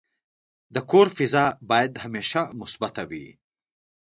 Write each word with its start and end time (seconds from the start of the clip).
د 0.73 0.75
کور 0.91 1.07
فضا 1.17 1.45
باید 1.69 1.91
همیشه 2.03 2.41
مثبته 2.59 3.01
وي. 3.09 3.27